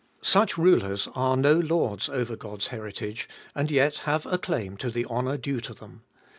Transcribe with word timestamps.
Such 0.23 0.57
rulers 0.57 1.07
are 1.13 1.37
no 1.37 1.53
lords 1.53 2.09
over 2.09 2.35
God's 2.35 2.69
heritage, 2.69 3.29
and 3.53 3.69
yet 3.69 3.97
have 3.97 4.25
a 4.25 4.39
claim 4.39 4.75
to 4.77 4.89
the 4.89 5.05
honour 5.05 5.37
due 5.37 5.61
to 5.61 5.75
them. 5.75 6.01